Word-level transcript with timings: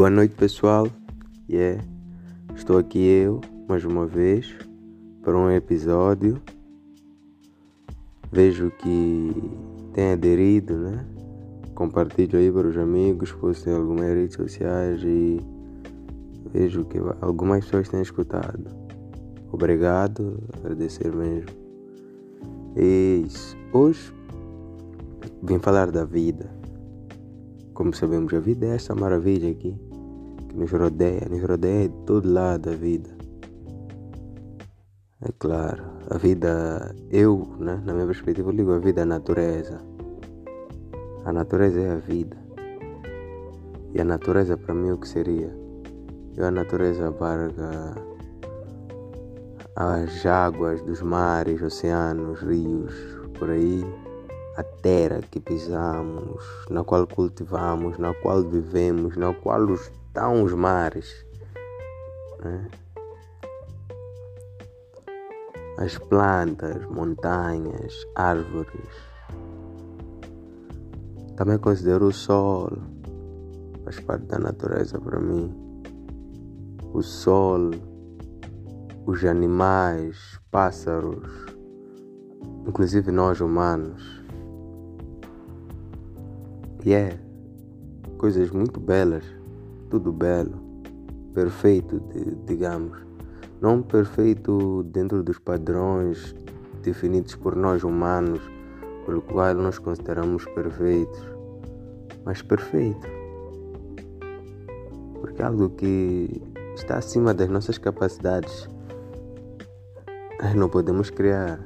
Boa 0.00 0.08
noite, 0.08 0.34
pessoal. 0.34 0.88
Yeah. 1.46 1.84
Estou 2.56 2.78
aqui 2.78 3.06
eu, 3.06 3.42
mais 3.68 3.84
uma 3.84 4.06
vez, 4.06 4.56
para 5.22 5.36
um 5.36 5.50
episódio. 5.50 6.40
Vejo 8.32 8.70
que 8.78 9.30
tem 9.92 10.12
aderido, 10.12 10.78
né? 10.78 11.04
Compartilho 11.74 12.38
aí 12.38 12.50
para 12.50 12.68
os 12.68 12.78
amigos, 12.78 13.30
postem 13.32 13.74
algumas 13.74 14.06
redes 14.06 14.36
sociais 14.36 15.02
e 15.04 15.38
vejo 16.50 16.86
que 16.86 16.96
algumas 17.20 17.66
pessoas 17.66 17.90
têm 17.90 18.00
escutado. 18.00 18.70
Obrigado, 19.52 20.42
agradecer 20.56 21.14
mesmo. 21.14 21.50
E. 22.74 23.26
Hoje 23.70 24.14
vim 25.42 25.58
falar 25.58 25.90
da 25.90 26.06
vida 26.06 26.58
como 27.74 27.94
sabemos, 27.94 28.34
a 28.34 28.40
vida 28.40 28.66
é 28.66 28.74
essa 28.74 28.94
maravilha 28.94 29.50
aqui 29.50 29.74
que 30.50 30.56
nos 30.56 30.72
rodeia, 30.72 31.26
nos 31.30 31.42
rodeia 31.42 31.88
de 31.88 31.94
todo 32.04 32.32
lado 32.32 32.70
a 32.70 32.74
vida. 32.74 33.10
É 35.22 35.30
claro, 35.38 35.84
a 36.10 36.18
vida, 36.18 36.94
eu, 37.10 37.46
né, 37.58 37.80
na 37.84 37.92
minha 37.94 38.06
perspectiva, 38.06 38.50
eu 38.50 38.54
ligo 38.54 38.72
a 38.72 38.78
vida 38.78 39.02
à 39.02 39.04
natureza. 39.06 39.80
A 41.24 41.32
natureza 41.32 41.80
é 41.80 41.90
a 41.92 41.96
vida. 41.96 42.36
E 43.94 44.00
a 44.00 44.04
natureza 44.04 44.56
para 44.56 44.74
mim 44.74 44.90
o 44.90 44.98
que 44.98 45.08
seria? 45.08 45.54
Eu 46.36 46.46
a 46.46 46.50
natureza 46.50 47.08
abarca 47.08 47.94
as 49.76 50.26
águas 50.26 50.82
dos 50.82 51.02
mares, 51.02 51.62
oceanos, 51.62 52.40
rios, 52.40 52.94
por 53.38 53.50
aí 53.50 53.84
a 54.60 54.62
terra 54.62 55.22
que 55.22 55.40
pisamos, 55.40 56.44
na 56.68 56.84
qual 56.84 57.06
cultivamos, 57.06 57.98
na 57.98 58.12
qual 58.12 58.42
vivemos, 58.42 59.16
na 59.16 59.32
qual 59.32 59.72
estão 59.72 60.42
os 60.42 60.52
mares. 60.52 61.24
Né? 62.44 62.68
As 65.78 65.96
plantas, 65.96 66.84
montanhas, 66.90 68.06
árvores. 68.14 68.94
Também 71.36 71.56
considero 71.56 72.08
o 72.08 72.12
sol, 72.12 72.70
faz 73.82 73.98
parte 74.00 74.26
da 74.26 74.38
natureza 74.38 75.00
para 75.00 75.18
mim. 75.18 75.50
O 76.92 77.02
sol, 77.02 77.70
os 79.06 79.24
animais, 79.24 80.38
pássaros, 80.50 81.46
inclusive 82.66 83.10
nós 83.10 83.40
humanos 83.40 84.19
e 86.84 86.92
é 86.92 87.18
coisas 88.16 88.50
muito 88.50 88.78
belas, 88.80 89.24
tudo 89.88 90.12
belo, 90.12 90.58
perfeito, 91.34 92.00
digamos. 92.46 92.98
Não 93.60 93.82
perfeito 93.82 94.82
dentro 94.84 95.22
dos 95.22 95.38
padrões 95.38 96.34
definidos 96.82 97.34
por 97.34 97.54
nós 97.54 97.84
humanos, 97.84 98.40
pelo 99.04 99.20
qual 99.20 99.54
nós 99.54 99.78
consideramos 99.78 100.44
perfeitos, 100.46 101.20
mas 102.24 102.40
perfeito. 102.40 103.06
Porque 105.20 105.42
é 105.42 105.44
algo 105.44 105.70
que 105.70 106.42
está 106.74 106.98
acima 106.98 107.34
das 107.34 107.48
nossas 107.48 107.76
capacidades. 107.76 108.68
Não 110.56 110.68
podemos 110.68 111.10
criar. 111.10 111.60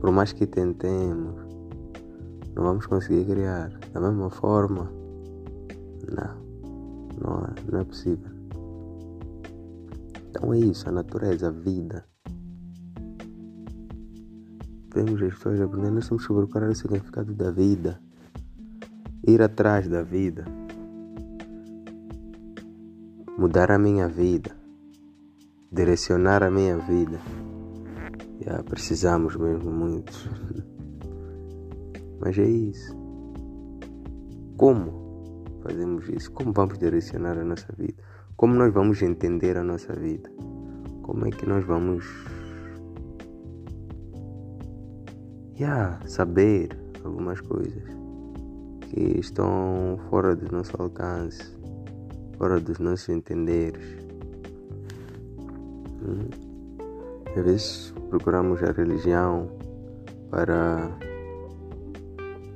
Por 0.00 0.10
mais 0.10 0.32
que 0.32 0.46
tentemos, 0.46 1.41
não 2.54 2.64
vamos 2.64 2.86
conseguir 2.86 3.24
criar 3.24 3.70
da 3.92 4.00
mesma 4.00 4.30
forma. 4.30 4.90
Não, 6.10 6.42
não 7.20 7.44
é, 7.44 7.70
não 7.70 7.80
é 7.80 7.84
possível. 7.84 8.30
Então 10.28 10.52
é 10.52 10.58
isso, 10.58 10.88
a 10.88 10.92
natureza, 10.92 11.48
a 11.48 11.50
vida. 11.50 12.04
Vemos 14.94 15.22
as 15.22 15.34
pessoas 15.34 15.60
aprendendo, 15.60 16.06
temos 16.06 16.26
que 16.26 16.34
procurar 16.34 16.68
o 16.68 16.74
significado 16.74 17.32
da 17.32 17.50
vida, 17.50 17.98
ir 19.26 19.40
atrás 19.40 19.88
da 19.88 20.02
vida, 20.02 20.44
mudar 23.38 23.70
a 23.70 23.78
minha 23.78 24.06
vida, 24.08 24.54
direcionar 25.70 26.42
a 26.42 26.50
minha 26.50 26.76
vida. 26.76 27.18
Já 28.44 28.62
precisamos 28.62 29.36
mesmo 29.36 29.70
muito. 29.70 30.12
Mas 32.22 32.38
é 32.38 32.44
isso. 32.44 32.96
Como 34.56 35.44
fazemos 35.62 36.08
isso? 36.08 36.30
Como 36.30 36.52
vamos 36.52 36.78
direcionar 36.78 37.36
a 37.36 37.44
nossa 37.44 37.66
vida? 37.76 38.00
Como 38.36 38.54
nós 38.54 38.72
vamos 38.72 39.02
entender 39.02 39.56
a 39.56 39.64
nossa 39.64 39.92
vida? 39.94 40.30
Como 41.02 41.26
é 41.26 41.30
que 41.30 41.44
nós 41.46 41.64
vamos 41.64 42.04
yeah, 45.58 45.98
saber 46.06 46.78
algumas 47.04 47.40
coisas 47.40 47.82
que 48.88 49.18
estão 49.18 49.98
fora 50.08 50.36
do 50.36 50.50
nosso 50.54 50.80
alcance, 50.80 51.42
fora 52.38 52.60
dos 52.60 52.78
nossos 52.78 53.08
entenderes? 53.08 53.96
Hum? 56.00 56.28
Às 57.36 57.44
vezes 57.44 57.94
procuramos 58.10 58.62
a 58.62 58.70
religião 58.70 59.50
para 60.30 60.96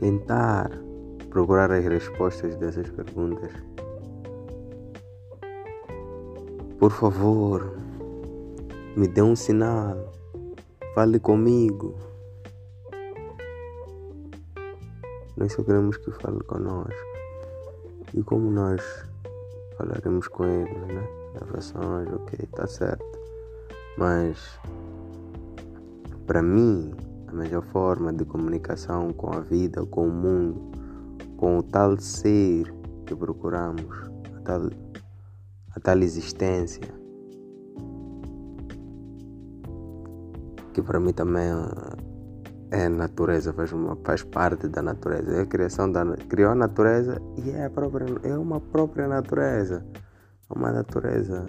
tentar 0.00 0.70
procurar 1.28 1.70
as 1.70 1.84
respostas 1.84 2.56
dessas 2.56 2.90
perguntas. 2.90 3.52
Por 6.78 6.90
favor, 6.90 7.76
me 8.96 9.06
dê 9.06 9.20
um 9.20 9.36
sinal, 9.36 10.12
fale 10.94 11.20
comigo. 11.20 11.94
Nós 15.36 15.52
só 15.52 15.62
queremos 15.62 15.98
que 15.98 16.10
fale 16.10 16.40
conosco. 16.44 17.10
E 18.14 18.22
como 18.22 18.50
nós 18.50 18.82
falaremos 19.76 20.26
com 20.28 20.44
ele, 20.44 20.74
né? 20.86 21.06
Gravações, 21.34 22.08
ok, 22.12 22.48
tá 22.56 22.66
certo. 22.66 23.04
Mas, 23.96 24.58
para 26.26 26.42
mim, 26.42 26.92
a 27.30 27.34
melhor 27.34 27.62
forma 27.62 28.12
de 28.12 28.24
comunicação 28.24 29.12
com 29.12 29.32
a 29.32 29.40
vida, 29.40 29.84
com 29.86 30.08
o 30.08 30.10
mundo, 30.10 30.72
com 31.36 31.58
o 31.58 31.62
tal 31.62 31.98
ser 31.98 32.74
que 33.06 33.14
procuramos, 33.14 34.10
a 34.36 34.40
tal, 34.40 34.62
a 35.74 35.80
tal 35.80 35.98
existência, 35.98 36.82
que 40.72 40.82
para 40.82 40.98
mim 40.98 41.12
também 41.12 41.50
é 42.72 42.88
natureza, 42.88 43.52
faz, 43.52 43.72
uma, 43.72 43.96
faz 44.04 44.22
parte 44.24 44.66
da 44.68 44.82
natureza, 44.82 45.36
é 45.36 45.40
a 45.42 45.46
criação 45.46 45.90
da 45.90 46.04
criou 46.28 46.50
a 46.50 46.54
natureza 46.54 47.20
e 47.44 47.50
é, 47.50 47.66
a 47.66 47.70
própria, 47.70 48.06
é 48.24 48.36
uma 48.36 48.60
própria 48.60 49.06
natureza, 49.06 49.84
uma 50.48 50.72
natureza 50.72 51.46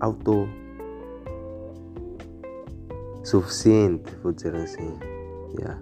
auto 0.00 0.48
suficiente, 3.24 4.14
vou 4.22 4.32
dizer 4.32 4.54
assim. 4.54 4.98
Yeah. 5.58 5.80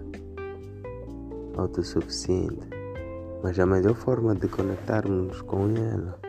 Autossuficiente. 1.57 2.69
Mas 3.43 3.59
a 3.59 3.65
melhor 3.65 3.95
forma 3.95 4.35
de 4.35 4.47
conectarmos 4.47 5.41
com 5.41 5.69
ela, 5.75 6.19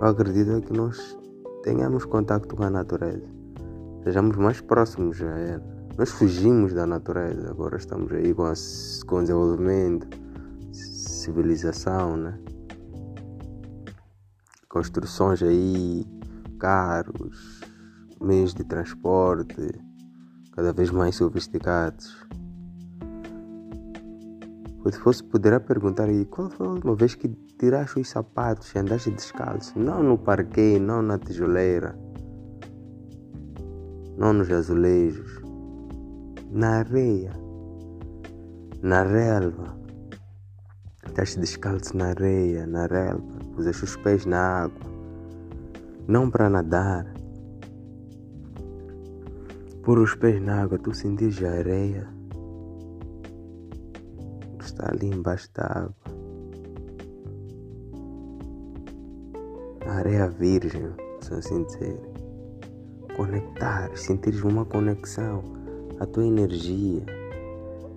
eu 0.00 0.06
acredito 0.06 0.52
é 0.52 0.60
que 0.60 0.72
nós 0.72 1.18
tenhamos 1.62 2.04
contato 2.04 2.54
com 2.54 2.62
a 2.62 2.70
natureza. 2.70 3.26
Sejamos 4.04 4.36
mais 4.36 4.60
próximos 4.60 5.22
a 5.22 5.38
ela. 5.38 5.72
Nós 5.96 6.10
fugimos 6.10 6.72
da 6.74 6.86
natureza, 6.86 7.50
agora 7.50 7.76
estamos 7.76 8.12
aí 8.12 8.34
com, 8.34 8.44
a, 8.44 8.52
com 9.06 9.16
o 9.16 9.20
desenvolvimento, 9.20 10.08
civilização, 10.72 12.16
né? 12.16 12.38
Construções 14.68 15.42
aí, 15.42 16.06
carros, 16.58 17.60
meios 18.20 18.54
de 18.54 18.64
transporte 18.64 19.91
cada 20.52 20.72
vez 20.72 20.90
mais 20.90 21.16
sofisticados. 21.16 22.16
Se 24.90 24.98
fosse, 24.98 25.22
poderá 25.22 25.60
perguntar 25.60 26.08
aí 26.08 26.24
qual 26.24 26.50
foi 26.50 26.66
a 26.66 26.70
última 26.70 26.94
vez 26.94 27.14
que 27.14 27.28
tiraste 27.58 28.00
os 28.00 28.08
sapatos 28.08 28.74
e 28.74 28.78
andaste 28.78 29.10
descalço? 29.10 29.78
Não 29.78 30.02
no 30.02 30.18
parquet, 30.18 30.78
não 30.80 31.00
na 31.00 31.18
tijoleira, 31.18 31.96
não 34.18 34.32
nos 34.32 34.50
azulejos, 34.50 35.40
na 36.50 36.80
areia, 36.80 37.32
na 38.82 39.04
relva. 39.04 39.78
Andaste 41.08 41.38
descalço 41.38 41.96
na 41.96 42.08
areia, 42.08 42.66
na 42.66 42.86
relva, 42.86 43.38
puseste 43.54 43.84
os 43.84 43.96
pés 43.96 44.26
na 44.26 44.64
água, 44.64 44.80
não 46.08 46.28
para 46.28 46.50
nadar, 46.50 47.11
Pôr 49.82 49.98
os 49.98 50.14
pés 50.14 50.40
na 50.40 50.62
água, 50.62 50.78
tu 50.78 50.94
sentires 50.94 51.42
a 51.42 51.50
areia 51.50 52.08
que 54.58 54.64
está 54.64 54.90
ali 54.90 55.08
embaixo 55.08 55.50
da 55.54 55.64
água. 55.64 56.22
areia 60.02 60.28
virgem, 60.28 60.90
se 61.20 61.34
assim 61.34 61.64
dizer. 61.64 62.00
Conectar, 63.16 63.96
sentir 63.96 64.44
uma 64.44 64.64
conexão, 64.64 65.42
a 66.00 66.06
tua 66.06 66.26
energia. 66.26 67.04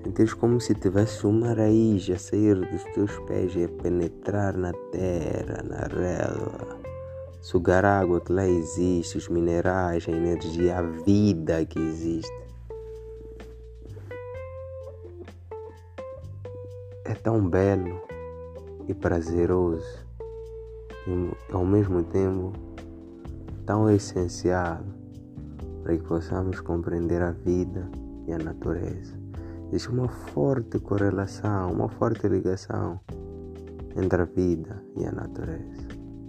Sentires 0.04 0.34
como 0.34 0.60
se 0.60 0.76
tivesse 0.76 1.26
uma 1.26 1.54
raiz 1.54 2.08
a 2.10 2.18
sair 2.18 2.56
dos 2.56 2.84
teus 2.94 3.18
pés 3.28 3.56
e 3.56 3.64
a 3.64 3.70
penetrar 3.82 4.56
na 4.56 4.72
terra, 4.92 5.64
na 5.64 5.88
relva. 5.88 6.75
Sugar 7.46 7.86
a 7.86 8.00
água 8.00 8.20
que 8.20 8.34
lá 8.34 8.48
existe, 8.48 9.20
os 9.20 9.30
minerais, 9.30 10.04
a 10.10 10.12
energia, 10.12 10.80
a 10.80 10.82
vida 10.82 11.64
que 11.64 11.78
existe. 11.78 12.34
É 17.04 17.14
tão 17.14 17.48
belo 17.48 18.02
e 18.88 18.96
prazeroso 18.96 19.86
e 21.06 21.54
ao 21.54 21.64
mesmo 21.64 22.02
tempo 22.06 22.52
tão 23.64 23.92
essencial 23.92 24.80
para 25.84 25.96
que 25.96 26.04
possamos 26.04 26.60
compreender 26.62 27.22
a 27.22 27.30
vida 27.30 27.88
e 28.28 28.34
a 28.34 28.40
natureza. 28.40 29.16
Existe 29.68 29.90
uma 29.90 30.08
forte 30.08 30.80
correlação, 30.80 31.74
uma 31.74 31.90
forte 31.90 32.28
ligação 32.28 33.00
entre 33.96 34.24
a 34.24 34.26
vida 34.26 34.84
e 34.98 35.06
a 35.06 35.12
natureza, 35.12 35.85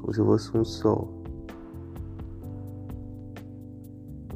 como 0.07 0.15
se 0.15 0.23
fosse 0.23 0.57
um 0.57 0.65
só. 0.65 1.09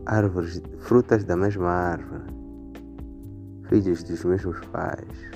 Árvores, 0.07 0.61
frutas 0.81 1.23
da 1.25 1.37
mesma 1.37 1.71
árvore, 1.71 2.25
filhos 3.69 4.03
dos 4.03 4.25
mesmos 4.25 4.59
pais. 4.67 5.31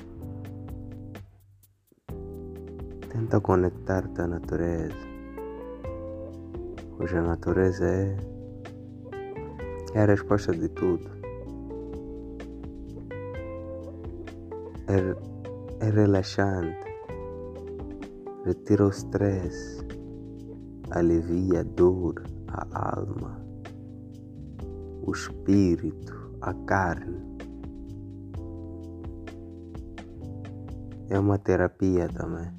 Tenta 3.09 3.39
conectar-te 3.39 4.21
à 4.21 4.27
natureza, 4.27 5.07
pois 6.97 7.13
a 7.13 7.21
natureza 7.21 7.85
é, 7.85 8.17
é 9.93 10.01
a 10.01 10.05
resposta 10.05 10.51
de 10.51 10.67
tudo. 10.67 11.09
É, 14.87 15.85
é 15.85 15.89
relaxante, 15.89 16.77
retira 18.43 18.85
o 18.85 18.89
stress, 18.89 19.85
alivia 20.91 21.61
a 21.61 21.63
dor, 21.63 22.23
a 22.47 22.97
alma, 22.97 23.39
o 25.03 25.11
espírito, 25.11 26.31
a 26.41 26.53
carne. 26.65 27.17
É 31.09 31.19
uma 31.19 31.37
terapia 31.37 32.09
também. 32.09 32.51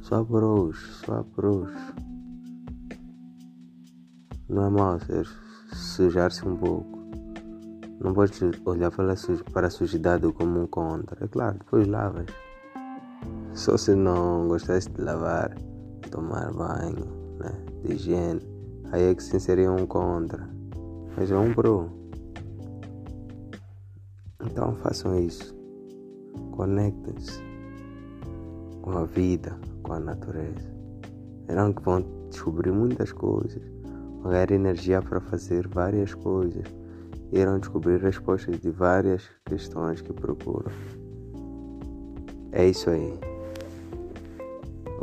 Só 0.00 0.22
bruxo, 0.22 1.04
só 1.04 1.22
bruxo. 1.22 1.94
Não 4.48 4.64
é 4.64 4.70
mal 4.70 4.98
sujar-se 5.72 6.46
um 6.46 6.56
pouco. 6.56 6.98
Não 8.00 8.14
podes 8.14 8.40
olhar 8.64 8.90
para 8.90 9.14
para 9.52 9.66
a 9.66 9.70
sujidade 9.70 10.32
como 10.32 10.62
um 10.62 10.66
contra. 10.66 11.24
É 11.24 11.28
claro, 11.28 11.58
depois 11.58 11.86
lavas. 11.86 12.26
Só 13.52 13.76
se 13.76 13.94
não 13.94 14.46
gostasse 14.46 14.88
de 14.88 15.02
lavar, 15.02 15.54
tomar 16.08 16.52
banho, 16.52 17.06
né? 17.38 17.52
de 17.82 17.94
higiene, 17.94 18.40
aí 18.92 19.10
é 19.10 19.14
que 19.14 19.22
se 19.22 19.38
seria 19.38 19.70
um 19.70 19.86
contra. 19.86 20.48
Mas 21.16 21.30
é 21.30 21.36
um 21.36 21.52
pro. 21.52 21.88
Então 24.44 24.76
façam 24.76 25.18
isso. 25.18 25.56
Conectem-se 26.52 27.42
com 28.82 28.98
a 28.98 29.04
vida, 29.04 29.58
com 29.82 29.92
a 29.92 30.00
natureza. 30.00 30.68
Verão 31.46 31.72
que 31.72 31.82
vão 31.82 32.04
descobrir 32.30 32.72
muitas 32.72 33.12
coisas, 33.12 33.62
vão 34.22 34.30
ganhar 34.30 34.50
energia 34.50 35.02
para 35.02 35.20
fazer 35.20 35.66
várias 35.68 36.14
coisas, 36.14 36.64
irão 37.32 37.58
descobrir 37.58 38.00
respostas 38.00 38.60
de 38.60 38.70
várias 38.70 39.28
questões 39.44 40.00
que 40.00 40.12
procuram. 40.12 40.72
É 42.52 42.66
isso 42.66 42.90
aí. 42.90 43.27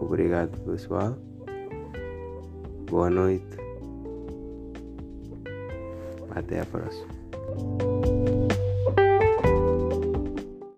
Obrigado, 0.05 0.55
pessoal. 0.63 1.17
Boa 2.89 3.09
noite. 3.09 3.57
Até 6.29 6.61
a 6.61 6.65
próxima. 6.65 7.94